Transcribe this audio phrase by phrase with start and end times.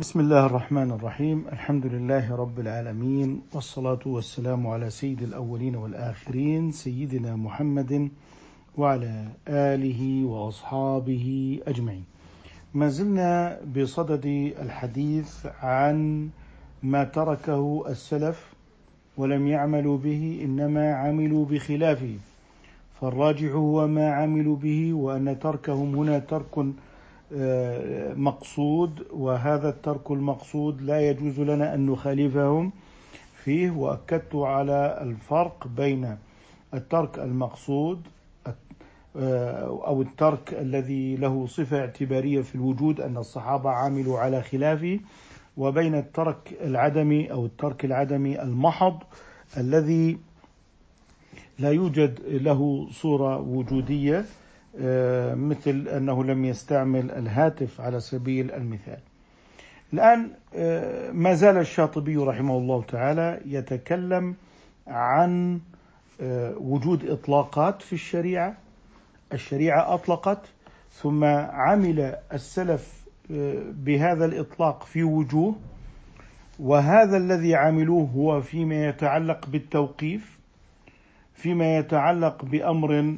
[0.00, 1.44] بسم الله الرحمن الرحيم.
[1.52, 8.08] الحمد لله رب العالمين والصلاة والسلام على سيد الأولين والآخرين سيدنا محمد
[8.78, 12.04] وعلى آله وأصحابه أجمعين.
[12.74, 14.26] ما زلنا بصدد
[14.62, 16.28] الحديث عن
[16.82, 18.52] ما تركه السلف
[19.16, 22.14] ولم يعملوا به إنما عملوا بخلافه.
[23.00, 26.72] فالراجح هو ما عملوا به وأن تركهم هنا ترك
[28.16, 32.72] مقصود وهذا الترك المقصود لا يجوز لنا أن نخالفهم
[33.44, 36.16] فيه وأكدت على الفرق بين
[36.74, 38.00] الترك المقصود
[39.16, 45.00] أو الترك الذي له صفة اعتبارية في الوجود أن الصحابة عملوا على خلافه
[45.56, 48.98] وبين الترك العدمي أو الترك العدمي المحض
[49.56, 50.18] الذي
[51.58, 54.24] لا يوجد له صورة وجودية.
[55.34, 58.98] مثل أنه لم يستعمل الهاتف على سبيل المثال.
[59.92, 64.34] الآن آه، ما زال الشاطبي رحمه الله تعالى يتكلم
[64.86, 65.60] عن
[66.20, 68.56] آه، وجود إطلاقات في الشريعة.
[69.32, 70.40] الشريعة أطلقت
[70.92, 73.00] ثم عمل السلف
[73.70, 75.54] بهذا الإطلاق في وجوه.
[76.58, 80.38] وهذا الذي عملوه هو فيما يتعلق بالتوقيف
[81.34, 83.16] فيما يتعلق بأمر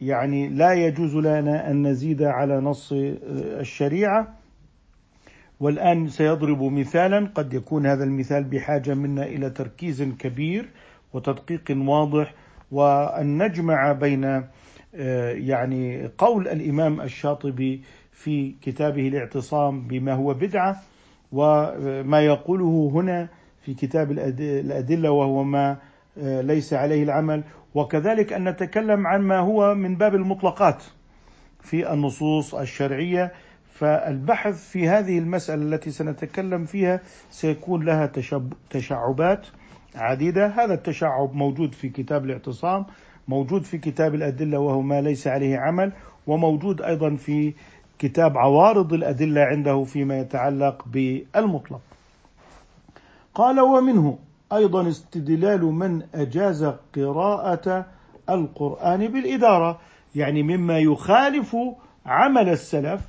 [0.00, 2.92] يعني لا يجوز لنا أن نزيد على نص
[3.32, 4.34] الشريعة.
[5.60, 10.68] والآن سيضرب مثالا قد يكون هذا المثال بحاجة منا إلى تركيز كبير
[11.12, 12.34] وتدقيق واضح.
[12.72, 14.44] وأن نجمع بين
[15.48, 17.82] يعني قول الإمام الشاطبي
[18.12, 20.82] في كتابه الاعتصام بما هو بدعة
[21.32, 23.28] وما يقوله هنا
[23.62, 25.76] في كتاب الأدلة وهو ما
[26.16, 27.42] ليس عليه العمل.
[27.74, 30.82] وكذلك أن نتكلم عن ما هو من باب المطلقات
[31.60, 33.32] في النصوص الشرعية
[33.74, 38.10] فالبحث في هذه المسألة التي سنتكلم فيها سيكون لها
[38.70, 39.46] تشعبات
[39.94, 40.46] عديدة.
[40.46, 42.86] هذا التشعب موجود في كتاب الاعتصام
[43.28, 45.92] موجود في كتاب الأدلة وهو ما ليس عليه عمل
[46.26, 47.54] وموجود أيضا في
[47.98, 51.80] كتاب عوارض الأدلة عنده فيما يتعلق بالمطلق.
[53.34, 54.18] قال ومنه
[54.52, 56.64] أيضا استدلال من أجاز
[56.96, 57.86] قراءة
[58.30, 59.78] القرآن بالإدارة
[60.14, 61.56] يعني مما يخالف
[62.06, 63.00] عمل السلف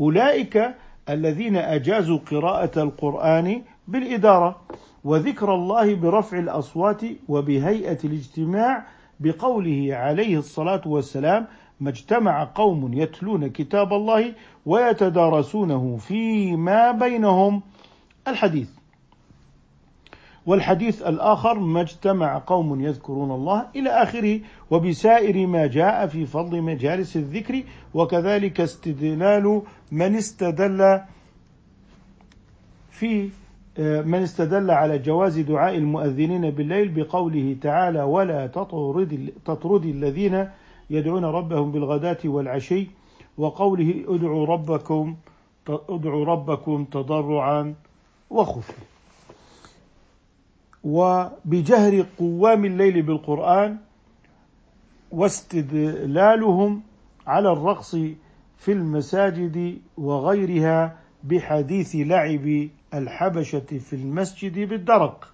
[0.00, 0.74] أولئك
[1.08, 4.60] الذين أجازوا قراءة القرآن بالإدارة
[5.04, 8.86] وذكر الله برفع الأصوات وبهيئة الاجتماع
[9.20, 11.46] بقوله عليه الصلاة والسلام
[11.80, 14.32] ما اجتمع قوم يتلون كتاب الله
[14.66, 17.62] ويتدارسونه فيما بينهم.
[18.28, 18.68] الحديث.
[20.46, 24.40] والحديث الآخر ما اجتمع قوم يذكرون الله إلى آخره
[24.70, 27.62] وبسائر ما جاء في فضل مجالس الذكر
[27.94, 29.62] وكذلك استدلال
[29.92, 31.00] من استدل
[32.90, 33.28] في
[33.78, 40.48] من استدل على جواز دعاء المؤذنين بالليل بقوله تعالى ولا تطرد تطرد الذين
[40.90, 42.86] يدعون ربهم بالغداة والعشي
[43.38, 45.16] وقوله ادعوا ربكم
[45.68, 47.74] ادعوا ربكم تضرعا
[48.30, 48.95] وخفيا
[50.86, 53.78] وبجهر قوام الليل بالقرآن
[55.10, 56.82] واستدلالهم
[57.26, 57.96] على الرقص
[58.56, 65.32] في المساجد وغيرها بحديث لعب الحبشة في المسجد بالدرق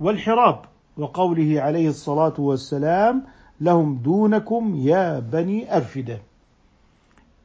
[0.00, 0.64] والحراب
[0.96, 3.24] وقوله عليه الصلاة والسلام
[3.60, 6.20] لهم دونكم يا بني أرفدة.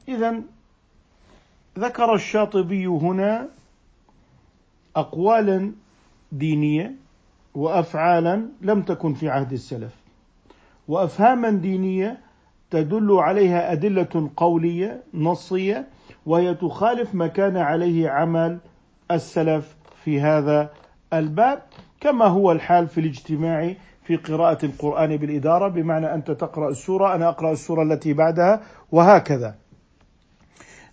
[0.08, 0.41] إذا
[1.79, 3.50] ذكر الشاطبي هنا
[4.96, 5.72] أقوالا
[6.32, 6.92] دينية
[7.56, 9.96] وافعالا لم تكن في عهد السلف
[10.88, 12.18] وافهاما دينية
[12.72, 15.88] تدل عليها أدلة قولية نصية
[16.26, 18.58] وهي تخالف ما كان عليه عمل
[19.12, 20.70] السلف في هذا
[21.14, 21.62] الباب
[22.02, 23.74] كما هو الحال في الاجتماع
[24.04, 28.62] في قراءة القرآن بالإدارة بمعنى أنت تقرأ السورة أنا أقرأ السورة التي بعدها
[28.92, 29.56] وهكذا.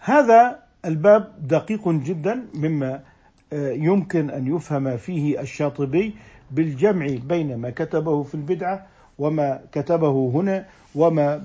[0.01, 3.03] هذا الباب دقيق جدا مما
[3.53, 6.15] يمكن أن يفهم فيه الشاطبي
[6.51, 8.87] بالجمع بين ما كتبه في البدعة
[9.19, 11.41] وما كتبه هنا وما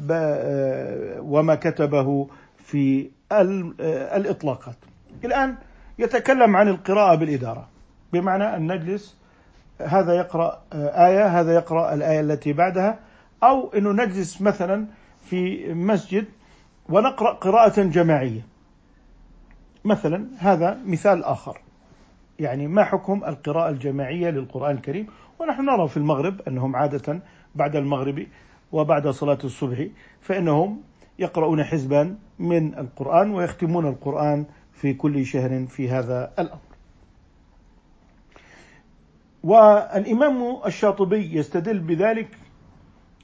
[1.20, 2.28] وما كتبه
[2.66, 3.10] في
[4.16, 4.76] الإطلاقات.
[5.26, 5.56] الآن
[6.00, 7.68] يتكلم عن القراءة بالإدارة
[8.14, 9.16] بمعنى أن نجلس
[9.82, 13.00] هذا يقرأ آية هذا يقرأ الآية التي بعدها
[13.44, 14.86] أو انه نجلس مثلا
[15.26, 16.26] في مسجد
[16.90, 18.42] ونقرأ قراءة جماعية.
[19.86, 21.58] مثلا هذا مثال آخر.
[22.40, 25.08] يعني ما حكم القراءة الجماعية للقرآن الكريم؟
[25.40, 27.20] ونحن نرى في المغرب أنهم عادة
[27.56, 28.28] بعد المغرب
[28.72, 29.88] وبعد صلاة الصبح
[30.22, 30.82] فإنهم
[31.20, 36.60] يقرؤون حزبا من القرآن ويختمون القرآن في كل شهر في هذا الأمر.
[39.44, 42.28] والإمام الشاطبي يستدل بذلك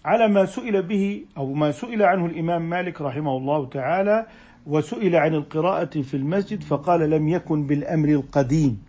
[0.05, 4.25] على ما سئل به أو ما سئل عنه الإمام مالك رحمه الله تعالى
[4.67, 8.83] وسئل عن القراءة في المسجد فقال لم يكن بالأمر القديم.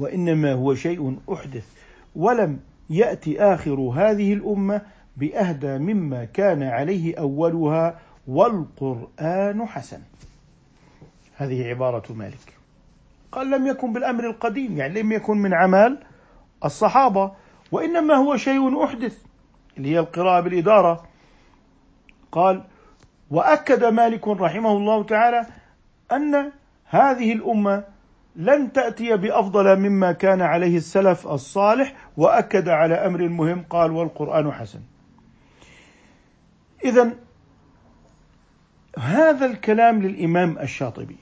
[0.00, 1.64] وإنما هو شيء أحدث.
[2.16, 2.60] ولم
[2.90, 4.82] يأتي آخر هذه الأمة
[5.16, 7.98] بأهدى مما كان عليه أولها
[8.28, 10.00] والقرآن حسن.
[11.36, 12.56] هذه عبارة مالك.
[13.32, 15.98] قال لم يكن بالأمر القديم يعني لم يكن من عمل
[16.64, 17.32] الصحابة
[17.72, 19.18] وإنما هو شيء أحدث
[19.78, 21.04] اللي هي القراءة بالإدارة.
[22.32, 22.62] قال
[23.30, 25.46] وأكد مالك رحمه الله تعالى
[26.12, 26.52] أن
[26.84, 27.84] هذه الأمة
[28.36, 34.80] لن تأتي بأفضل مما كان عليه السلف الصالح وأكد على أمر مهم قال والقرآن حسن.
[36.84, 37.12] إذا
[38.98, 41.16] هذا الكلام للإمام الشاطبي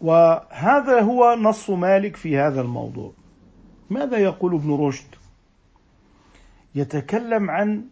[0.00, 3.12] وهذا هو نص مالك في هذا الموضوع.
[3.90, 5.14] ماذا يقول ابن رشد؟
[6.74, 7.84] يتكلم عن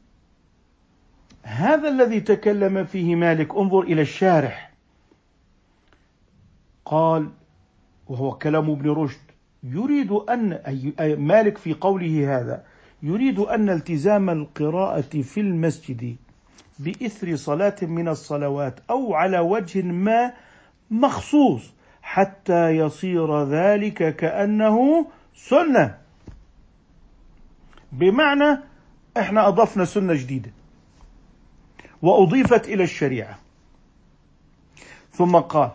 [1.42, 4.72] هذا الذي تكلم فيه مالك انظر إلى الشارح.
[6.84, 7.30] قال
[8.12, 9.20] وهو كلام ابن رشد.
[9.62, 10.52] يريد أن
[11.00, 12.64] أي مالك في قوله هذا
[13.02, 16.16] يريد أن التزام القراءة في المسجد
[16.78, 20.32] بإثر صلاة من الصلوات أو على وجه ما
[20.90, 21.72] مخصوص
[22.02, 25.98] حتى يصير ذلك كأنه سنة.
[27.92, 28.58] بمعنى
[29.16, 30.50] إحنا أضفنا سنة جديدة
[32.02, 33.38] وأضيفت إلى الشريعة.
[35.12, 35.70] ثم قال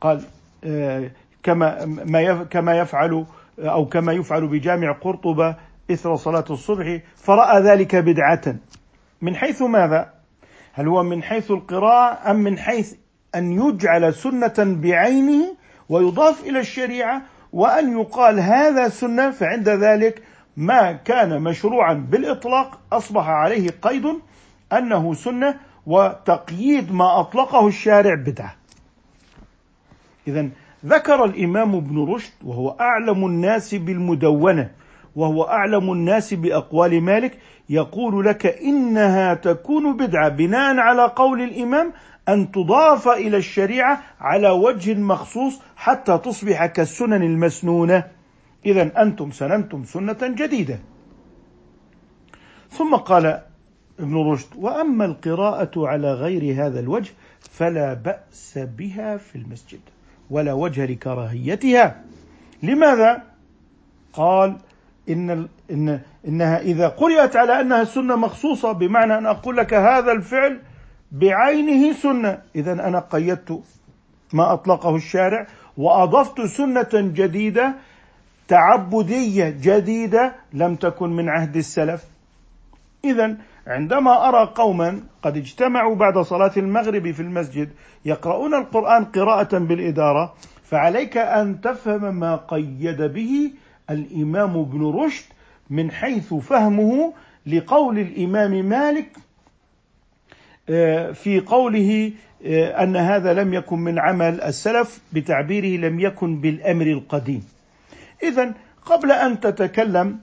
[0.00, 0.24] قال
[1.42, 3.24] كما ما كما يفعل
[3.58, 5.56] أو كما يفعل بجامع قرطبة
[5.90, 8.56] إثر صلاة الصبح فرأى ذلك بدعة
[9.22, 10.12] من حيث ماذا؟
[10.72, 12.94] هل هو من حيث القراءة أم من حيث
[13.34, 15.56] أن يجعل سنة بعينه
[15.88, 17.22] ويضاف إلى الشريعة
[17.52, 20.22] وأن يقال هذا سنة فعند ذلك
[20.56, 24.06] ما كان مشروعا بالإطلاق أصبح عليه قيد
[24.72, 25.54] أنه سنة
[25.86, 28.61] وتقييد ما أطلقه الشارع بدعة.
[30.28, 30.48] اذا
[30.86, 34.70] ذكر الإمام ابن رشد وهو أعلم الناس بالمدونة
[35.16, 37.38] وهو أعلم الناس بأقوال مالك
[37.68, 41.92] يقول لك إنها تكون بدعة بناء على قول الإمام
[42.28, 48.04] أن تضاف إلى الشريعة على وجه مخصوص حتى تصبح كالسنن المسنونة.
[48.66, 50.78] إذا أنتم سننتم سنة جديدة.
[52.70, 53.40] ثم قال
[54.00, 59.80] ابن رشد وأما القراءة على غير هذا الوجه فلا بأس بها في المسجد.
[60.32, 62.02] ولا وجه لكراهيتها.
[62.62, 63.22] لماذا؟
[64.12, 64.56] قال
[65.08, 70.58] إن إن إنها إذا قرأت على أنها سنة مخصوصة بمعنى أن أقول لك هذا الفعل
[71.12, 72.38] بعينه سنة.
[72.56, 73.60] إذا أنا قيدت
[74.32, 75.46] ما أطلقه الشارع
[75.76, 77.74] وأضفت سنة جديدة
[78.48, 82.04] تعبدية جديدة لم تكن من عهد السلف.
[83.04, 87.68] اذا عندما أرى قوما قد اجتمعوا بعد صلاة المغرب في المسجد
[88.04, 93.50] يقرؤون القرآن قراءة بالإدارة فعليك أن تفهم ما قيد به
[93.90, 95.24] الإمام ابن رشد
[95.70, 97.12] من حيث فهمه
[97.46, 99.16] لقول الإمام مالك
[100.68, 102.12] آه، في قوله
[102.46, 107.44] آه، أن هذا لم يكن من عمل السلف بتعبيره لم يكن بالأمر القديم.
[108.22, 108.54] إذا
[108.84, 110.18] قبل أن تتكلم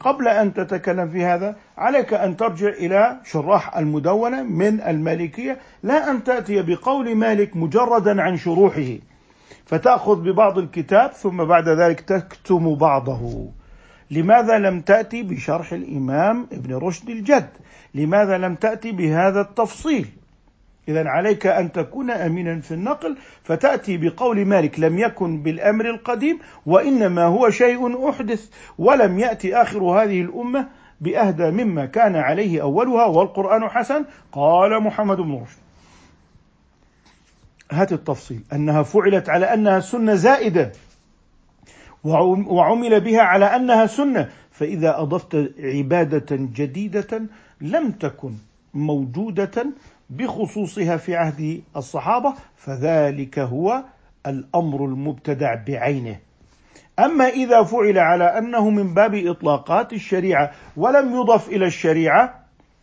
[0.00, 6.24] قبل أن تتكلم في هذا عليك أن ترجع إلى شراح المدونة من المالكية لا أن
[6.24, 8.96] تأتي بقول مالك مجردا عن شروحه.
[9.66, 13.48] فتأخذ ببعض الكتاب ثم بعد ذلك تكتم بعضه.
[14.10, 17.48] لماذا لم تأتي بشرح الإمام ابن رشد الجد؟
[17.94, 20.19] لماذا لم تأتي بهذا التفصيل؟
[20.88, 27.24] إذا عليك أن تكون أمينا في النقل فتأتي بقول مالك لم يكن بالأمر القديم وإنما
[27.24, 30.68] هو شيء أحدث ولم يأتي آخر هذه الأمة
[31.00, 34.04] بأهدى مما كان عليه أولها والقرآن حسن.
[34.32, 35.58] قال محمد بن رشد.
[37.72, 38.40] هات التفصيل.
[38.52, 40.72] أنها فعلت على أنها سنة زائدة
[42.04, 44.28] وعمل بها على أنها سنة.
[44.50, 47.22] فإذا أضفت عبادة جديدة
[47.60, 48.34] لم تكن
[48.74, 49.66] موجودة
[50.10, 53.84] بخصوصها في عهد الصحابة فذلك هو
[54.26, 56.16] الأمر المبتدع بعينه.
[56.98, 62.40] أما إذا فعل على أنه من باب إطلاقات الشريعة ولم يضف إلى الشريعة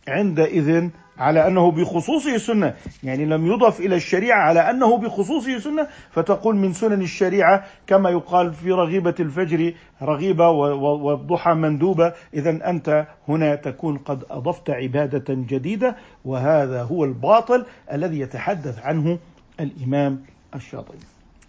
[0.08, 6.56] عندئذ على أنه بخصوصه سنة، يعني لم يضف إلى الشريعة على أنه بخصوصه سنة، فتقول
[6.56, 13.98] من سنن الشريعة كما يقال في رغيبة الفجر رغيبة والضحى مندوبة، اذا أنت هنا تكون
[13.98, 19.18] قد أضفت عبادة جديدة وهذا هو الباطل الذي يتحدث عنه
[19.60, 20.22] الإمام
[20.54, 20.98] الشاطبي.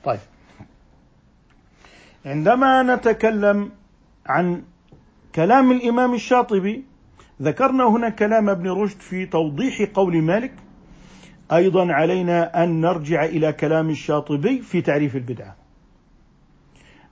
[0.03, 0.19] طيب.
[2.25, 3.71] عندما نتكلم
[4.25, 4.61] عن
[5.35, 6.83] كلام الإمام الشاطبي
[7.41, 10.51] ذكرنا هنا كلام ابن رشد في توضيح قول مالك.
[11.51, 15.55] أيضا علينا أن نرجع إلى كلام الشاطبي في تعريف البدعة.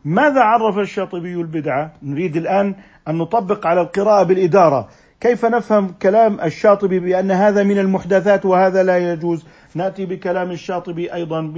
[0.06, 2.76] ماذا عرف الشاطبي البدعة؟ نريد الآن
[3.08, 4.90] أن نطبق على القراءة بالإدارة.
[5.20, 11.54] كيف نفهم كلام الشاطبي بأن هذا من المحدثات وهذا لا يجوز؟ نأتي بكلام الشاطبي أيضا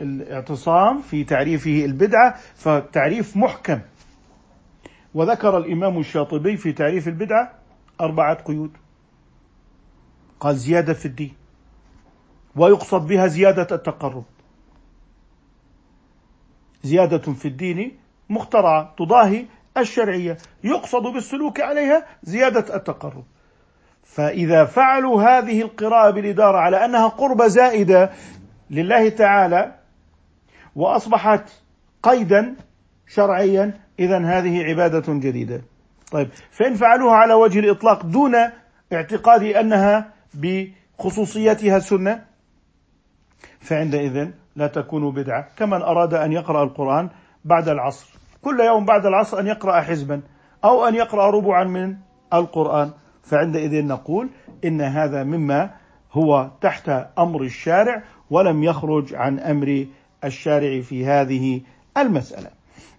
[0.00, 3.78] بالاعتصام في تعريفه البدعة فتعريف محكم.
[5.14, 7.52] وذكر الإمام الشاطبي في تعريف البدعة
[8.00, 8.70] أربعة قيود.
[10.40, 11.34] قال زيادة في الدين.
[12.56, 14.24] ويقصد بها زيادة التقرب.
[16.82, 17.98] زيادة في الدين
[18.30, 19.44] مخترعة تضاهي
[19.76, 20.38] الشرعية.
[20.64, 23.24] يقصد بالسلوك عليها زيادة التقرب.
[24.02, 28.10] فإذا فعلوا هذه القراءة بالإدارة على أنها قربة زائدة
[28.70, 29.74] لله تعالى
[30.76, 31.50] وأصبحت
[32.02, 32.56] قيدا
[33.08, 35.62] شرعيا إذا هذه عبادة جديدة.
[36.12, 38.34] طيب فإن فعلوها على وجه الإطلاق دون
[38.92, 42.24] اعتقاد أنها بخصوصيتها سنة
[43.60, 47.08] فعندئذ لا تكون بدعة كمن أراد أن يقرأ القرآن
[47.44, 48.18] بعد العصر.
[48.42, 50.22] كل يوم بعد العصر أن يقرأ حزبا
[50.64, 51.96] أو أن يقرأ ربعا من
[52.34, 52.90] القرآن.
[53.22, 54.28] فعندئذ نقول
[54.64, 55.70] إن هذا مما
[56.12, 56.88] هو تحت
[57.18, 59.86] أمر الشارع ولم يخرج عن أمر
[60.24, 61.60] الشارع في هذه
[61.96, 62.57] المسألة.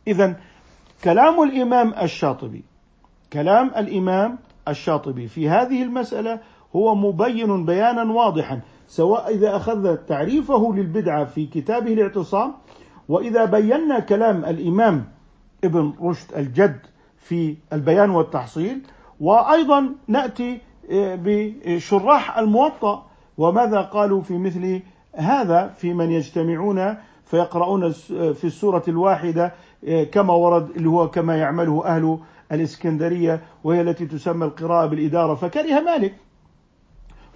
[0.09, 0.35] إذا
[1.03, 2.63] كلام الإمام الشاطبي
[3.33, 4.37] كلام الإمام
[4.67, 6.39] الشاطبي في هذه المسألة
[6.75, 12.53] هو مبين بيانا واضحا سواء إذا أخذ تعريفه للبدعة في كتابه الاعتصام
[13.09, 15.05] وإذا بينا كلام الإمام
[15.63, 16.79] ابن رشد الجد
[17.17, 18.81] في البيان والتحصيل
[19.19, 20.61] وأيضا نأتي
[20.91, 23.05] آه، بشراح الموطأ
[23.37, 24.81] وماذا قالوا في مثل
[25.15, 27.91] هذا في من يجتمعون فيقرؤون
[28.33, 29.53] في السورة الواحدة
[30.11, 32.19] كما ورد اللي هو كما يعمله أهل
[32.51, 35.35] الإسكندرية وهي التي تسمى القراءة بالإدارة.
[35.35, 36.13] فكره مالك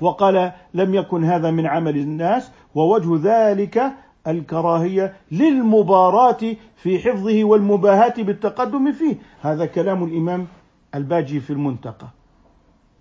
[0.02, 3.84] وقال لم يكن هذا من عمل الناس ووجه ذلك
[4.28, 9.16] الكراهية للمباراة في حفظه والمباهاة بالتقدم فيه.
[9.42, 10.48] هذا كلام الإمام
[10.96, 12.08] الباجي في المنتقى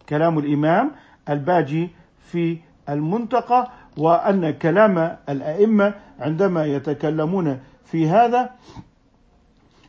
[0.08, 0.90] كلام الإمام
[1.28, 1.90] الباجي
[2.30, 2.58] في
[2.88, 8.50] المنتقى وأن كلام الأئمة عندما يتكلمون في هذا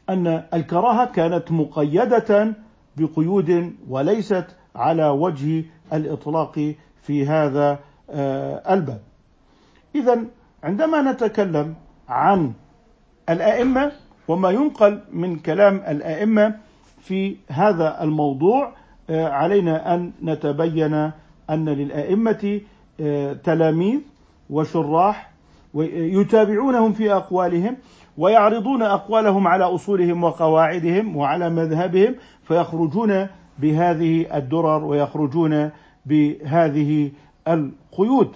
[0.09, 2.53] أن الكراهة كانت مقيدة
[2.97, 4.45] بقيود وليست
[4.75, 7.79] على وجه الإطلاق في هذا
[8.09, 9.01] آه، الباب.
[9.95, 10.19] إذا
[10.63, 11.75] عندما نتكلم
[12.09, 12.53] عن
[13.29, 13.91] الأئمة
[14.27, 16.55] وما ينقل من كلام الأئمة
[16.99, 18.73] في هذا الموضوع
[19.09, 20.93] آه، علينا أن نتبين
[21.49, 22.61] أن للأئمة
[22.99, 23.99] آه، تلاميذ
[24.49, 25.32] وشراح
[25.75, 27.77] يتابعونهم في أقوالهم
[28.17, 33.27] ويعرضون أقوالهم على أصولهم وقواعدهم وعلى مذهبهم فيخرجون
[33.59, 35.69] بهذه الدرر ويخرجون
[36.05, 37.11] بهذه
[37.47, 38.31] القيود.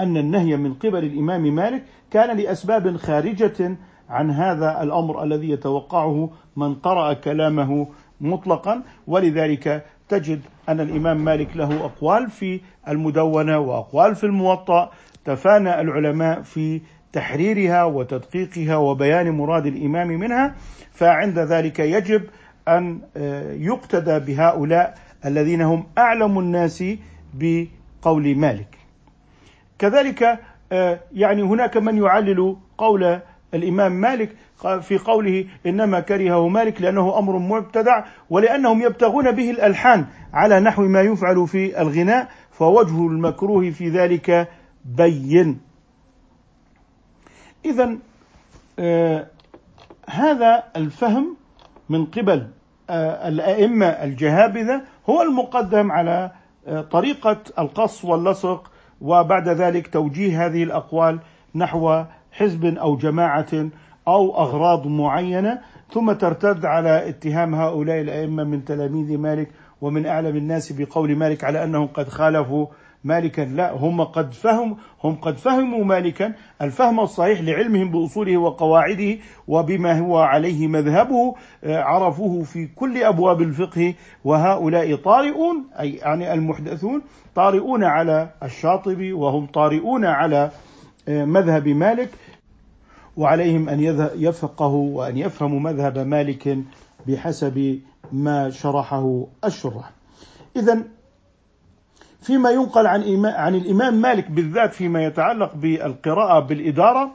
[0.00, 3.76] أن النهي من قبل الإمام مالك كان لأسباب خارجة
[4.10, 7.86] عن هذا الأمر الذي يتوقعه من قرأ كلامه
[8.20, 14.90] مطلقا ولذلك تجد أن الإمام مالك له أقوال في المدونة وأقوال في الموطأ
[15.28, 16.80] تفانى العلماء في
[17.12, 20.54] تحريرها وتدقيقها وبيان مراد الإمام منها
[20.92, 22.22] فعند ذلك يجب
[22.68, 24.94] أن آه، يقتدى بهؤلاء
[25.24, 26.84] الذين هم أعلم الناس
[27.34, 28.78] بقول مالك.
[29.78, 30.38] كذلك
[30.72, 33.20] آه، يعني هناك من يعلل قول
[33.54, 34.30] الإمام مالك
[34.80, 41.00] في قوله إنما كرهه مالك لأنه أمر مبتدع ولأنهم يبتغون به الألحان على نحو ما
[41.00, 44.48] يفعل في الغناء فوجه المكروه في ذلك
[44.96, 45.60] بين.
[47.64, 47.98] إذا
[48.78, 49.26] آه
[50.10, 51.36] هذا الفهم
[51.88, 52.46] من قبل
[52.90, 56.30] آه الأئمة الجهابذة هو المقدم على
[56.66, 61.20] آه طريقة القص واللصق وبعد ذلك توجيه هذه الأقوال
[61.54, 63.70] نحو حزب أو جماعة
[64.08, 65.60] أو أغراض معينة
[65.92, 71.64] ثم ترتد على اتهام هؤلاء الأئمة من تلاميذ مالك ومن أعلم الناس بقول مالك على
[71.64, 72.66] أنهم قد خالفوا
[73.08, 73.42] مالكا.
[73.42, 76.34] لا هم قد فهم هم قد فهموا مالكا.
[76.62, 81.34] الفهم الصحيح لعلمهم بأصوله وقواعده وبما هو عليه مذهبه
[81.64, 83.94] آه، عرفوه في كل أبواب الفقه.
[84.24, 87.02] وهؤلاء طارئون أي يعني المحدثون
[87.34, 90.50] طارئون على الشاطبي وهم طارئون على
[91.08, 92.10] آه، مذهب مالك.
[93.16, 93.80] وعليهم أن
[94.16, 96.58] يفقهوا وأن يفهموا مذهب مالك
[97.06, 97.80] بحسب
[98.12, 99.90] ما شرحه الشراح.
[100.56, 100.82] اذا
[102.20, 107.10] فيما ينقل عن عن الإمام مالك بالذات فيما يتعلق بالقراءة بالإدارة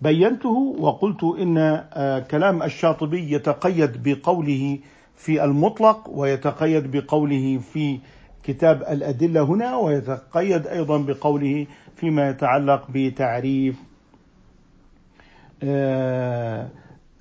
[0.00, 1.58] بينته وقلت إن
[1.92, 4.78] آه، كلام الشاطبي يتقيد بقوله
[5.16, 7.98] في المطلق ويتقيد بقوله في
[8.42, 13.76] كتاب الأدلة هنا ويتقيد أيضا بقوله فيما يتعلق بتعريف
[15.62, 16.68] آه،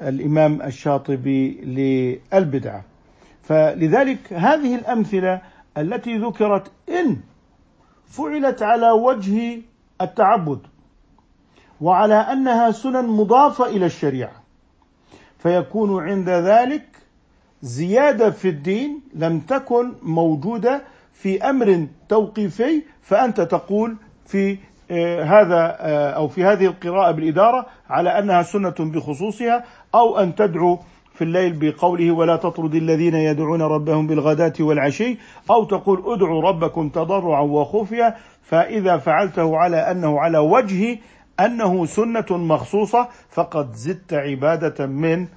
[0.02, 1.52] الإمام الشاطبي
[2.34, 2.84] للبدعه
[3.44, 5.42] فلذلك هذه الأمثلة
[5.78, 7.18] التي ذكرت إن
[8.08, 9.62] فعلت على وجه
[10.02, 10.60] التعبد
[11.82, 14.44] وعلى أنها سنن مضافة إلى الشريعة
[15.40, 16.86] فيكون عند ذلك
[17.62, 20.82] زيادة في الدين لم تكن موجودة
[21.14, 23.96] في أمر توقيفي فأنت تقول
[24.28, 24.58] في
[24.92, 29.64] آه، هذا آه، أو في هذه القراءة بالإدارة على أنها سنة بخصوصها
[29.96, 30.80] أو أن تدعو
[31.14, 35.18] في الليل بقوله ولا تطرد الذين يدعون ربهم بالغداة والعشي
[35.52, 41.00] أو تقول ادعوا ربكم تضرعا وخفيا فإذا فعلته على أنه على وجه
[41.40, 45.28] أنه سنة مخصوصة فقد زدت عبادة من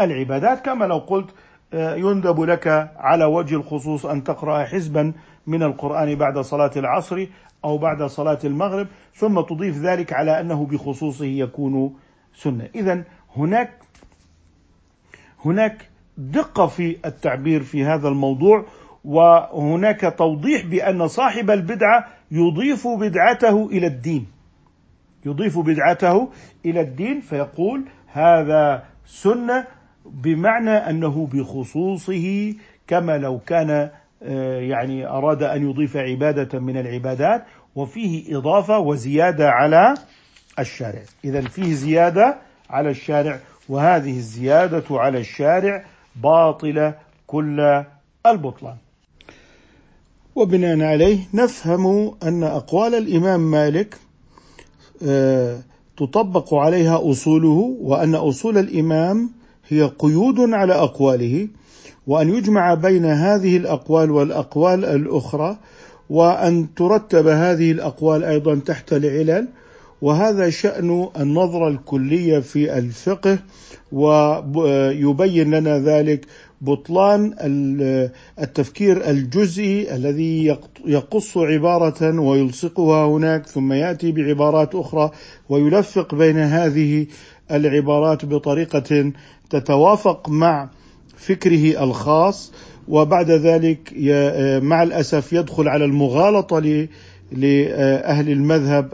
[0.00, 1.30] العبادات كما لو قلت
[1.72, 5.12] آه، يندب لك على وجه الخصوص أن تقرأ حزبا
[5.46, 7.26] من القرآن بعد صلاة العصر
[7.64, 11.94] أو بعد صلاة المغرب ثم تضيف ذلك على أنه بخصوصه يكون
[12.34, 12.68] سنة.
[12.74, 13.04] إذا
[13.36, 13.70] هناك
[15.44, 18.64] هناك دقة في التعبير في هذا الموضوع
[19.04, 24.26] وهناك توضيح بأن صاحب البدعة يضيف بدعته إلى الدين.
[25.26, 26.28] يضيف بدعته
[26.66, 29.66] إلى الدين فيقول هذا سنة
[30.06, 32.54] بمعنى أنه بخصوصه
[32.86, 33.90] كما لو كان
[34.22, 39.94] آه، يعني أراد أن يضيف عبادة من العبادات وفيه إضافة وزيادة على
[40.58, 41.02] الشارع.
[41.24, 42.38] اذا فيه زيادة
[42.70, 43.40] على الشارع.
[43.68, 45.84] وهذه الزيادة على الشارع
[46.22, 46.94] باطلة
[47.26, 47.84] كل
[48.26, 48.76] البطلان.
[50.34, 53.96] وبناء عليه نفهم أن أقوال الإمام مالك
[55.06, 55.58] آه،
[55.96, 59.30] تطبق عليها أصوله وأن أصول الإمام
[59.68, 61.48] هي قيود على أقواله
[62.06, 65.56] وأن يجمع بين هذه الأقوال والأقوال الأخرى
[66.10, 69.48] وأن ترتب هذه الأقوال أيضا تحت العلل
[70.02, 73.38] وهذا شأن النظرة الكلية في الفقه
[73.92, 76.26] ويبين لنا ذلك
[76.60, 77.34] بطلان
[78.38, 80.56] التفكير الجزئي الذي
[80.86, 85.10] يقص عبارة ويلصقها هناك ثم يأتي بعبارات أخرى
[85.48, 87.06] ويلفق بين هذه
[87.50, 89.12] العبارات بطريقة
[89.50, 90.70] تتوافق مع
[91.16, 92.52] فكره الخاص
[92.88, 93.92] وبعد ذلك
[94.62, 96.88] مع الأسف يدخل على المغالطة
[97.32, 98.88] لأهل المذهب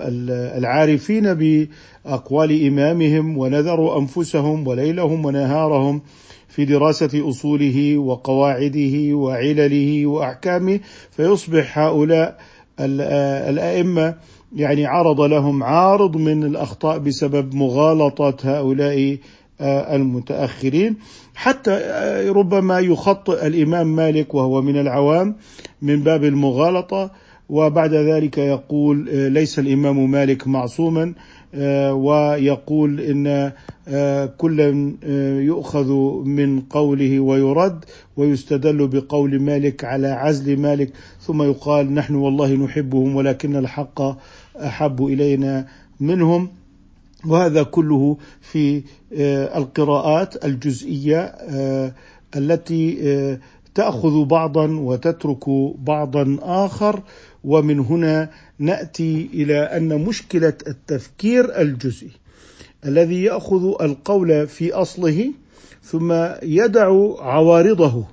[0.58, 6.02] العارفين بأقوال إمامهم ونذروا أنفسهم وليلهم ونهارهم
[6.48, 12.38] في دراسة أصوله وقواعده وعلله وأحكامه فيصبح هؤلاء
[12.80, 14.14] الأئمة
[14.56, 19.18] يعني عرض لهم عارض من الأخطاء بسبب مغالطة هؤلاء
[19.60, 20.96] المتأخرين.
[21.34, 21.70] حتى
[22.34, 25.36] ربما يخطئ الإمام مالك وهو من العوام
[25.82, 27.10] من باب المغالطة
[27.48, 31.14] وبعد ذلك يقول آه، ليس الإمام مالك معصوما
[31.54, 33.52] آه، ويقول إن
[33.88, 34.60] آه، كل
[35.46, 35.92] يؤخذ
[36.24, 37.84] من قوله ويرد
[38.16, 44.00] ويستدل بقول مالك على عزل مالك ثم يقال نحن والله نحبهم ولكن الحق
[44.56, 45.66] أحب إلينا
[46.00, 46.48] منهم.
[47.26, 48.82] وهذا كله في
[49.56, 51.34] القراءات الجزئية
[52.36, 53.38] التي
[53.74, 57.02] تأخذ بعضا وتترك بعضا آخر.
[57.44, 62.10] ومن هنا نأتي إلى أن مشكلة التفكير الجزئي
[62.86, 65.32] الذي يأخذ القول في أصله
[65.82, 66.86] ثم يدع
[67.18, 68.06] عوارضه.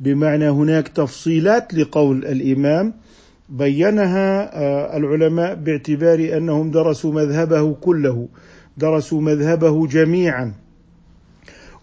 [0.00, 2.94] بمعنى هناك تفصيلات لقول الإمام
[3.48, 8.28] بينها آه، العلماء باعتبار أنهم درسوا مذهبه كله
[8.76, 10.52] درسوا مذهبه جميعا.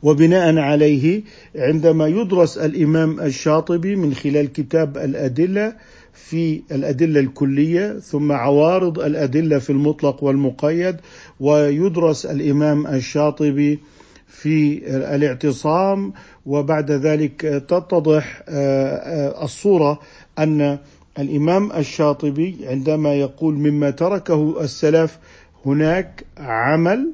[0.04, 1.24] وبناء عليه
[1.56, 5.74] عندما يدرس الإمام الشاطبي من خلال كتاب الأدلة
[6.18, 10.96] في الأدلة الكلية ثم عوارض الأدلة في المطلق والمقيد
[11.40, 13.80] ويدرس الإمام الشاطبي
[14.28, 14.82] في
[15.16, 16.14] الاعتصام
[16.46, 20.00] وبعد ذلك تتضح آه، الصورة
[20.40, 20.78] أن
[21.20, 25.18] الإمام الشاطبي عندما يقول مما تركه السلف
[25.66, 27.14] هناك عمل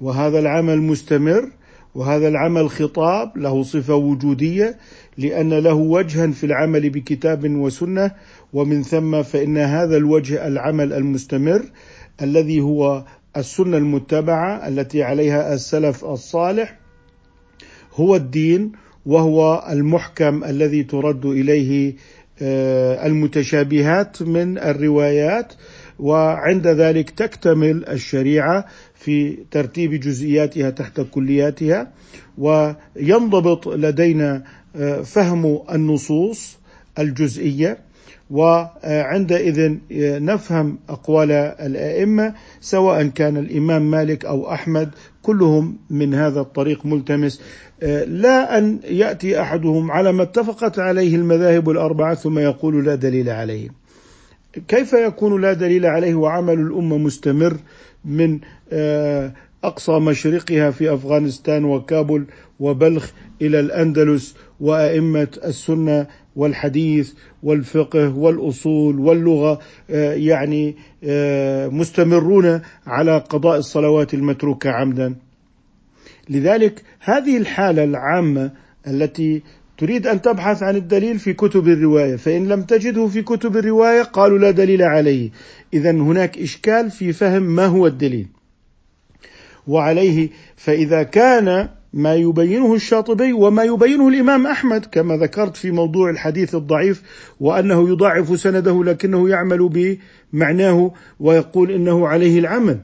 [0.00, 1.50] وهذا العمل مستمر
[1.94, 4.76] وهذا العمل خطاب له صفة وجودية
[5.18, 8.10] لأن له وجها في العمل بكتاب وسنة
[8.52, 11.62] ومن ثم فإن هذا الوجه العمل المستمر
[12.22, 13.04] الذي هو
[13.36, 16.78] السنة المتبعة التي عليها السلف الصالح
[17.94, 18.72] هو الدين
[19.06, 21.94] وهو المحكم الذي ترد إليه
[23.06, 25.52] المتشابهات من الروايات
[25.98, 31.92] وعند ذلك تكتمل الشريعة في ترتيب جزئياتها تحت كلياتها
[32.38, 34.44] وينضبط لدينا
[35.04, 36.56] فهم النصوص
[36.98, 37.78] الجزئية
[38.30, 39.76] وعندئذ
[40.22, 44.90] نفهم أقوال الأئمة سواء كان الإمام مالك أو أحمد
[45.22, 47.40] كلهم من هذا الطريق ملتمس
[48.06, 53.68] لا أن يأتي أحدهم على ما اتفقت عليه المذاهب الأربعة ثم يقول لا دليل عليه.
[54.68, 57.56] كيف يكون لا دليل عليه وعمل الأمة مستمر
[58.04, 58.38] من
[59.64, 62.24] أقصى مشرقها في أفغانستان وكابل
[62.60, 63.10] وبلخ
[63.42, 74.14] إلى الأندلس وأئمة السنة والحديث والفقه والأصول واللغة آه، يعني آه، مستمرون على قضاء الصلوات
[74.14, 75.14] المتروكة عمدا.
[76.30, 78.50] لذلك هذه الحالة العامة
[78.86, 79.42] التي
[79.78, 84.38] تريد أن تبحث عن الدليل في كتب الرواية، فإن لم تجده في كتب الرواية قالوا
[84.38, 85.30] لا دليل عليه،
[85.74, 88.26] اذا هناك إشكال في فهم ما هو الدليل.
[89.66, 96.54] وعليه فإذا كان ما يبينه الشاطبي وما يبينه الإمام أحمد كما ذكرت في موضوع الحديث
[96.54, 97.02] الضعيف
[97.40, 99.98] وأنه يضاعف سنده لكنه يعمل
[100.32, 102.80] بمعناه ويقول إنه عليه العمل.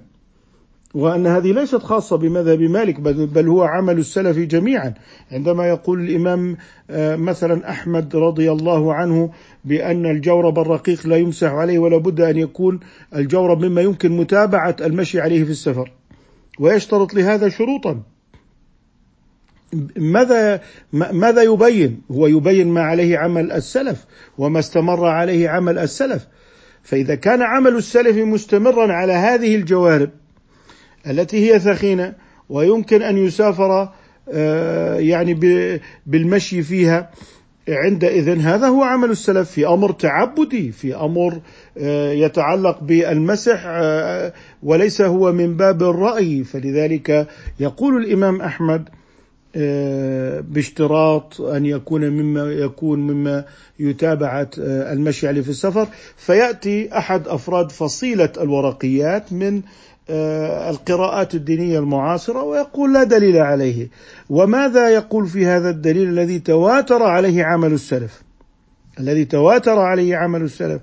[0.95, 4.95] وأن هذه ليست خاصة بمذهب مالك بل هو عمل السلف جميعا.
[5.33, 6.57] عندما يقول الإمام
[6.91, 9.31] آه، مثلا أحمد رضي الله عنه
[9.65, 12.81] بأن الجورب الرقيق لا يمسح عليه ولا بد أن يكون
[13.17, 15.93] الجورب مما يمكن متابعة المشي عليه في السفر.
[16.61, 18.03] ويشترط لهذا شروطا.
[19.97, 20.61] ماذا
[20.93, 24.05] ماذا يبين؟ هو يبين ما عليه عمل السلف
[24.39, 26.27] وما استمر عليه عمل السلف
[26.83, 30.11] فإذا كان عمل السلف مستمرا على هذه الجوارب
[31.07, 32.15] التي هي ثخينة
[32.49, 33.93] ويمكن أن يسافر
[34.33, 35.35] آه، يعني
[36.07, 37.11] بالمشي فيها
[37.69, 41.41] عندئذ هذا هو عمل السلف في أمر تعبدي في أمر
[41.79, 44.33] آه، يتعلق بالمسح آه،
[44.63, 47.29] وليس هو من باب الرأي فلذلك
[47.61, 48.89] يقول الإمام أحمد
[50.41, 53.45] باشتراط أن يكون مما يكون مما
[53.81, 55.89] يتابعه آه، المشي عليه في السفر.
[56.17, 59.63] فيأتي أحد أفراد فصيلة الورقيات من
[60.11, 63.89] آه، القراءات الدينية المعاصرة ويقول لا دليل عليه.
[64.31, 68.23] وماذا يقول في هذا الدليل الذي تواتر عليه عمل السلف؟
[69.01, 70.81] الذي تواتر عليه عمل السلف.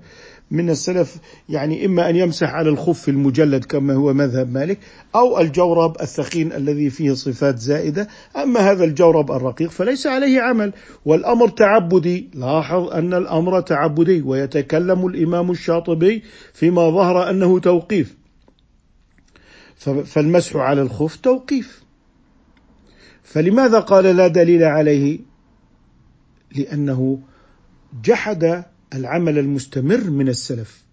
[0.51, 1.17] من السلف
[1.49, 4.79] يعني إما أن يمسح على الخف المجلد كما هو مذهب مالك
[5.15, 10.73] أو الجورب الثخين الذي فيه صفات زائدة أما هذا الجورب الرقيق فليس عليه عمل.
[11.05, 18.17] والأمر تعبدي لاحظ أن الأمر تعبدي ويتكلم الإمام الشاطبي فيما ظهر أنه توقيف.
[20.05, 21.83] فالمسح على الخف توقيف.
[23.23, 25.19] فلماذا قال لا دليل عليه؟
[26.55, 27.19] لأنه
[28.03, 30.83] جحد العمل المستمر من السلف.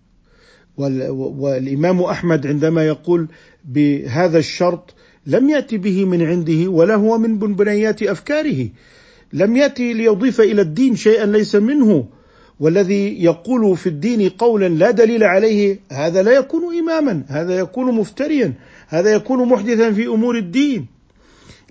[0.76, 3.28] والإمام أحمد عندما يقول
[3.64, 4.94] بهذا الشرط
[5.26, 8.68] لم يأتي به من عنده ولا هو من بنبنيات أفكاره.
[9.32, 12.09] لم يأتي ليضيف إلى الدين شيئا ليس منه.
[12.61, 18.54] والذي يقول في الدين قولا لا دليل عليه هذا لا يكون اماما هذا يكون مفتريا
[18.88, 20.87] هذا يكون محدثا في أمور الدين.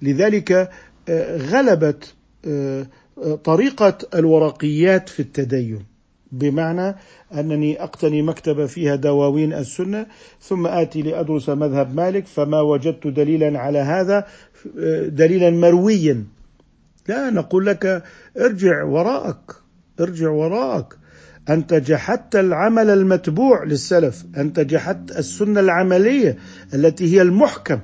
[0.02, 0.70] لذلك
[1.10, 2.14] آه، غلبت
[2.46, 2.86] آه،
[3.44, 5.95] طريقة الورقيات في التدين.
[6.40, 6.96] بمعنى
[7.34, 10.06] أنني أقتني مكتبه فيها دواوين السنة
[10.42, 14.26] ثم آتي لأدرس مذهب مالك فما وجدت دليلا على هذا
[15.08, 16.24] دليلا مرويا.
[17.08, 18.04] لا نقول لك
[18.38, 19.56] ارجع وراءك
[20.00, 20.94] ارجع وراءك.
[21.50, 26.38] أنت جحدت العمل المتبوع للسلف أنت جحدت السنة العملية
[26.74, 27.80] التي هي المحكم.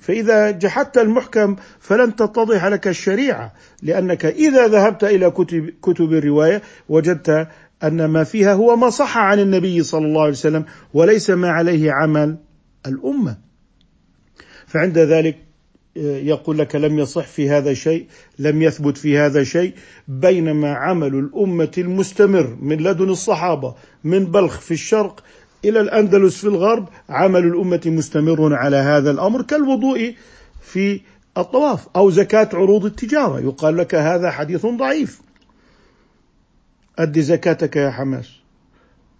[0.00, 7.48] فإذا جحدت المحكم فلن تتضح لك الشريعة لأنك إذا ذهبت إلى كتب, كتب الرواية وجدت
[7.82, 11.92] أن ما فيها هو ما صح عن النبي صلى الله عليه وسلم وليس ما عليه
[11.92, 12.36] عمل
[12.86, 13.36] الأمة.
[14.66, 15.36] فعند ذلك
[15.96, 18.06] آه، يقول لك لم يصح في هذا شيء
[18.38, 19.74] لم يثبت في هذا شيء
[20.08, 25.22] بينما عمل الأمة المستمر من لدن الصحابة من بلخ في الشرق
[25.64, 30.14] إلى الأندلس في الغرب عمل الأمة مستمر على هذا الأمر كالوضوء
[30.62, 31.00] في
[31.38, 33.40] الطواف أو زكاة عروض التجارة.
[33.40, 35.20] يقال لك هذا حديث ضعيف.
[36.98, 38.30] أدي زكاتك يا حماس.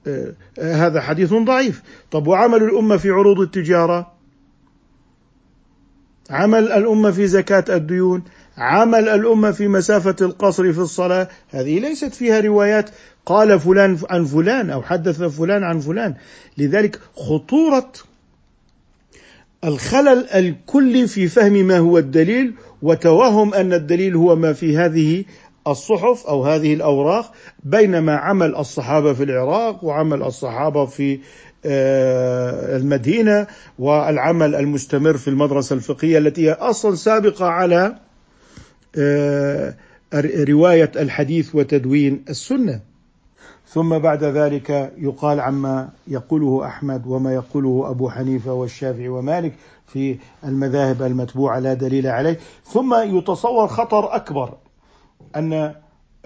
[0.06, 1.82] آه، هذا حديث ضعيف.
[2.10, 4.12] طب وعمل الأمة في عروض التجارة؟
[6.30, 8.22] عمل الأمة في زكاة الديون؟
[8.58, 12.90] عمل الأمة في مسافة القصر في الصلاة؟ هذه ليست فيها روايات.
[13.26, 16.14] قال فلان عن فلان أو حدث فلان عن فلان.
[16.58, 17.92] لذلك خطورة
[19.64, 25.24] الخلل الكلي في فهم ما هو الدليل وتوهم أن الدليل هو ما في هذه
[25.68, 31.18] الصحف أو هذه الأوراق بينما عمل الصحابة في العراق وعمل الصحابة في
[31.66, 33.46] آه، المدينة
[33.78, 37.96] والعمل المستمر في المدرسة الفقهية التي هي أصلا سابقة على
[38.98, 39.74] آه،
[40.48, 42.80] رواية الحديث وتدوين السنة.
[43.68, 49.52] ثم بعد ذلك يقال عما يقوله أحمد وما يقوله أبو حنيفة والشافعي ومالك
[49.86, 52.38] في المذاهب المتبوعة لا دليل عليه.
[52.64, 54.54] ثم يتصور خطر أكبر
[55.36, 55.74] أن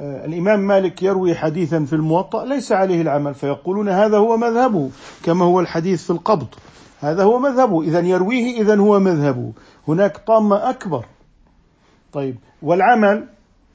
[0.00, 4.90] آه، الإمام مالك يروي حديثا في الموطأ ليس عليه العمل فيقولون هذا هو مذهبه
[5.24, 6.46] كما هو الحديث في القبض.
[7.00, 9.52] هذا هو مذهبه اذا يرويه اذا هو مذهبه.
[9.88, 11.04] هناك طامة أكبر.
[12.12, 13.26] طيب والعمل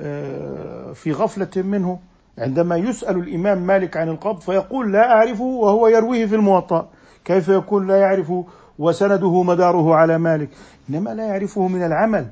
[0.01, 1.99] آه، في غفلة منه
[2.38, 6.89] عندما يسأل الإمام مالك عن القبض فيقول لا أعرفه وهو يرويه في الموطأ.
[7.25, 8.33] كيف يكون لا يعرف
[8.79, 10.49] وسنده مداره على مالك؟
[10.89, 12.27] إنما لا يعرفه من العمل.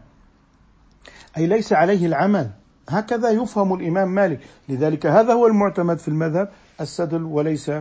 [1.38, 2.49] أي ليس عليه العمل.
[2.89, 4.39] هكذا يفهم الإمام مالك.
[4.70, 6.50] لذلك هذا هو المعتمد في المذهب
[6.82, 7.72] السدل وليس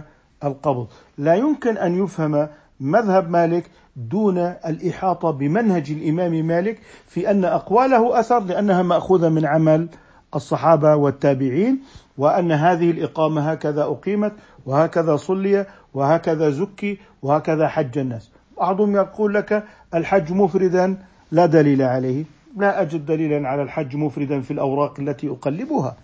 [0.44, 0.86] القبض
[1.18, 2.48] لا يمكن أن يفهم
[2.80, 9.88] مذهب مالك دون الإحاطة بمنهج الإمام مالك في أن أقواله أثر لأنها مأخوذة من عمل
[10.34, 11.80] الصحابة والتابعين
[12.18, 14.32] وأن هذه الإقامة هكذا أقيمت
[14.66, 18.30] وهكذا صلي وهكذا زكي وهكذا حج الناس.
[18.56, 20.96] بعضهم يقول لك الحج مفردا
[21.32, 22.24] لا دليل عليه.
[22.56, 25.96] لا أجد دليلا على الحج مفردا في الأوراق التي أقلبها.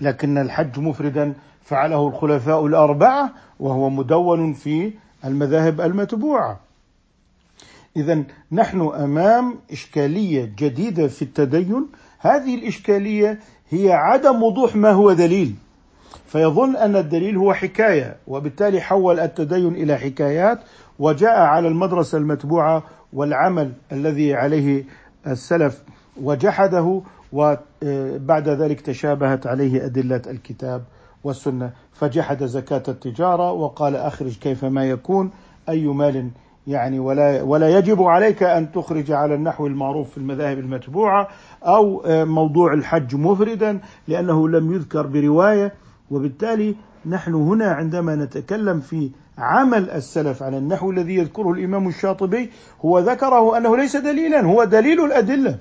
[0.00, 4.92] لكن الحج مفردا فعله الخلفاء الأربعة وهو مدون في
[5.24, 6.60] المذاهب المتبوعة.
[7.96, 11.86] إذا نحن أمام إشكالية جديدة في التدين.
[12.18, 13.38] هذه الإشكالية
[13.70, 15.54] هي عدم وضوح ما هو دليل.
[16.26, 20.58] فيظن أن الدليل هو حكاية وبالتالي حول التدين إلى حكايات
[20.98, 24.84] وجاء على المدرسة المتبوعة والعمل الذي عليه
[25.26, 25.82] السلف
[26.22, 27.00] وجحده
[27.32, 30.84] وبعد ذلك تشابهت عليه أدلة الكتاب
[31.24, 35.30] والسنة فجحد زكاة التجارة وقال أخرج كيفما يكون
[35.68, 36.30] أي مال
[36.66, 41.28] يعني ولا ولا يجب عليك أن تخرج على النحو المعروف في المذاهب المتبوعة
[41.62, 45.72] أو آه، موضوع الحج مفردا لأنه لم يذكر برواية
[46.10, 46.74] وبالتالي
[47.06, 52.50] نحن هنا عندما نتكلم في عمل السلف على النحو الذي يذكره الإمام الشاطبي
[52.84, 55.58] هو ذكره أنه ليس دليلا هو دليل الأدلة.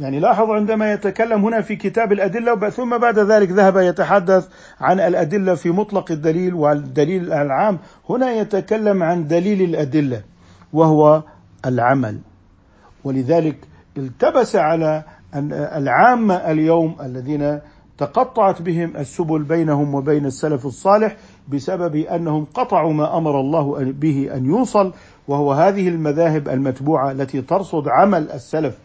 [0.00, 4.48] يعني لاحظ عندما يتكلم هنا في كتاب الأدلة ثم بعد ذلك ذهب يتحدث
[4.80, 7.78] عن الأدلة في مطلق الدليل والدليل العام.
[8.10, 10.22] هنا يتكلم عن دليل الأدلة
[10.72, 11.22] وهو
[11.66, 12.18] العمل.
[13.04, 13.56] ولذلك
[13.96, 15.02] التبس على
[15.34, 17.60] أن العامة اليوم الذين
[17.98, 21.16] تقطعت بهم السبل بينهم وبين السلف الصالح
[21.48, 24.92] بسبب أنهم قطعوا ما أمر الله به أن يوصل
[25.28, 28.78] وهو هذه المذاهب المتبوعة التي ترصد عمل السلف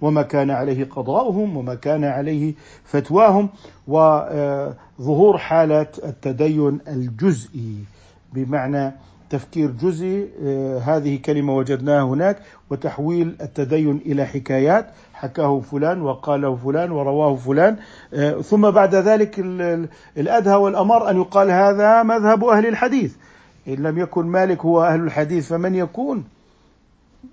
[0.00, 3.48] وما كان عليه قضاؤهم وما كان عليه فتواهم
[3.88, 7.76] وظهور حالة التدين الجزئي.
[8.32, 8.92] بمعنى
[9.30, 12.38] تفكير جزئي آه، هذه كلمة وجدناها هناك
[12.70, 17.76] وتحويل التدين إلى حكايات حكاه فلان وقاله فلان ورواه فلان
[18.14, 19.38] آه، ثم بعد ذلك
[20.16, 23.14] الأدهى والأمر أن يقال هذا مذهب أهل الحديث.
[23.68, 26.24] إن لم يكن مالك هو أهل الحديث فمن يكون؟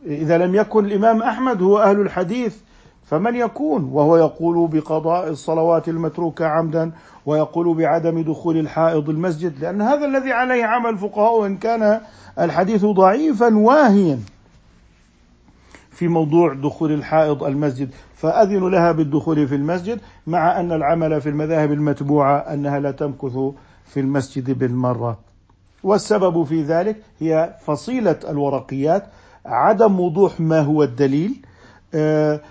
[0.05, 2.57] إذا لم يكن الإمام أحمد هو أهل الحديث
[3.05, 6.91] فمن يكون وهو يقول بقضاء الصلوات المتروكة عمدا
[7.25, 12.01] ويقول بعدم دخول الحائض المسجد لأن هذا الذي عليه عمل الفقهاء وإن كان
[12.39, 14.19] الحديث ضعيفا واهيا
[15.91, 21.71] في موضوع دخول الحائض المسجد فأذنوا لها بالدخول في المسجد مع أن العمل في المذاهب
[21.71, 23.37] المتبوعة أنها لا تمكث
[23.85, 25.19] في المسجد بالمرة.
[25.83, 29.03] والسبب في ذلك هي فصيلة الورقيات
[29.45, 31.45] عدم وضوح ما هو الدليل
[31.93, 32.41] آه،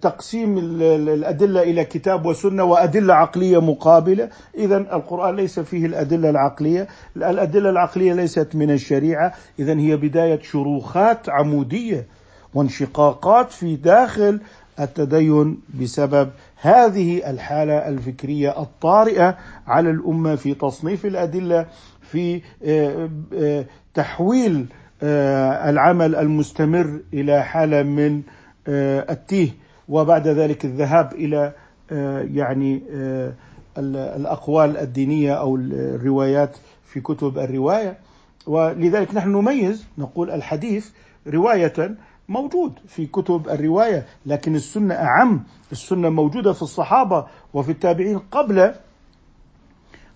[0.00, 4.28] تقسيم الأدلة إلى كتاب وسنة وأدلة عقلية مقابلة.
[4.58, 6.88] إذا القرآن ليس فيه الأدلة العقلية.
[7.16, 9.32] الأدلة العقلية ليست من الشريعة.
[9.58, 12.06] إذا هي بداية شروخات عمودية
[12.54, 14.40] وانشقاقات في داخل
[14.80, 21.66] التدين بسبب هذه الحالة الفكرية الطارئة على الأمة في تصنيف الأدلة
[22.02, 23.64] في آه،
[23.94, 24.66] تحويل
[25.02, 28.35] العمل المستمر إلى حالة من آه،
[28.68, 29.50] التيه
[29.88, 31.52] وبعد ذلك الذهاب إلى
[31.92, 33.32] آه، يعني آه،
[33.78, 37.98] الأقوال الدينية أو الروايات في كتب الرواية.
[38.46, 40.90] ولذلك نحن نميز نقول الحديث
[41.26, 41.96] رواية
[42.28, 45.44] موجود في كتب الرواية لكن السنة أعم.
[45.72, 48.74] السنة موجودة في الصحابة وفي التابعين قبل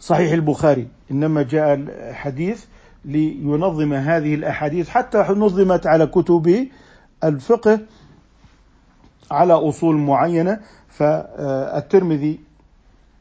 [0.00, 0.88] صحيح البخاري.
[1.10, 2.64] إنما جاء الحديث
[3.04, 6.68] لينظم هذه الأحاديث حتى نظمت على كتب
[7.24, 7.80] الفقه.
[9.30, 12.40] على أصول معينة فالترمذي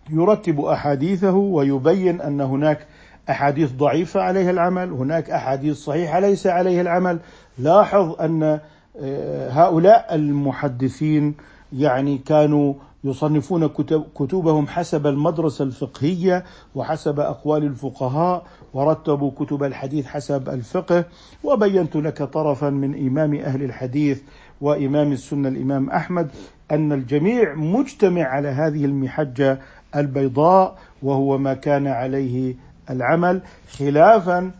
[0.09, 2.87] يرتب أحاديثه ويبين أن هناك
[3.29, 7.19] أحاديث ضعيفة عليها العمل، هناك أحاديث صحيحة ليس عليها العمل،
[7.57, 8.59] لاحظ أن
[9.01, 11.35] آه، هؤلاء المحدثين
[11.73, 16.43] يعني كانوا يصنفون كتب كتبهم حسب المدرسة الفقهية
[16.75, 21.05] وحسب أقوال الفقهاء ورتبوا كتب الحديث حسب الفقه.
[21.43, 24.21] وبينت لك طرفا من إمام أهل الحديث
[24.61, 26.29] وإمام السنة الإمام أحمد
[26.71, 29.59] أن الجميع مجتمع على هذه المحجة
[29.95, 32.55] البيضاء وهو ما كان عليه
[32.89, 33.41] العمل
[33.77, 34.51] خلافا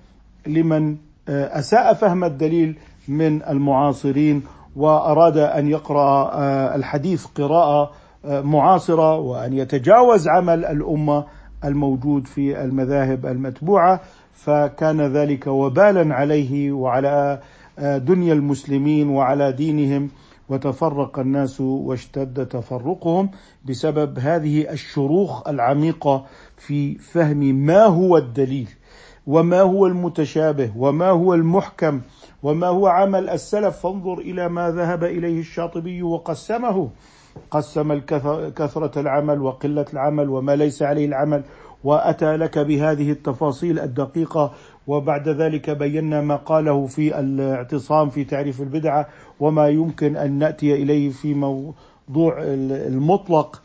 [0.47, 0.97] لمن
[1.29, 2.75] آه، أساء فهم الدليل
[3.07, 4.43] من المعاصرين
[4.75, 7.91] وأراد أن يقرأ آه، الحديث قراءة
[8.25, 11.25] معاصرة وأن يتجاوز عمل الأمة
[11.65, 14.01] الموجود في المذاهب المتبوعة
[14.33, 17.39] فكان ذلك وبالا عليه وعلى
[17.81, 20.09] دنيا المسلمين وعلى دينهم
[20.49, 23.29] وتفرق الناس واشتد تفرقهم
[23.65, 26.25] بسبب هذه الشروخ العميقة
[26.57, 28.69] في فهم ما هو الدليل
[29.27, 32.01] وما هو المتشابه وما هو المحكم
[32.43, 33.77] وما هو عمل السلف.
[33.77, 36.89] فانظر إلى ما ذهب إليه الشاطبي وقسمه.
[37.51, 37.99] قسم
[38.55, 41.43] كثرة العمل وقلة العمل وما ليس عليه العمل
[41.83, 44.53] وأتى لك بهذه التفاصيل الدقيقة
[44.89, 49.07] وبعد ذلك بينا ما قاله في الاعتصام في تعريف البدعة
[49.39, 52.37] وما يمكن أن نأتي إليه في موضوع
[52.89, 53.61] المطلق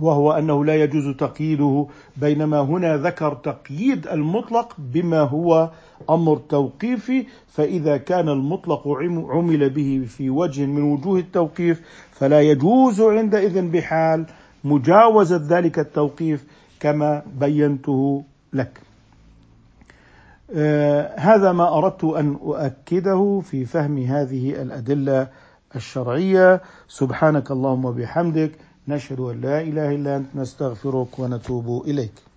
[0.00, 5.70] وهو أنه لا يجوز تقييده بينما هنا ذكر تقييد المطلق بما هو
[6.10, 8.88] أمر توقيفي فإذا كان المطلق
[9.30, 14.26] عمل به في وجه من وجوه التوقيف فلا يجوز عندئذ بحال
[14.64, 16.44] مجاوزة ذلك التوقيف
[16.80, 18.89] كما بينته لك.
[20.54, 25.28] آه هذا ما أردت أن أؤكده في فهم هذه الأدلة
[25.76, 26.60] الشرعية.
[26.88, 28.52] سبحانك اللهم وبحمدك
[28.88, 32.29] نشهد أن لا إله إلا أنت نستغفرك ونتوب إليك.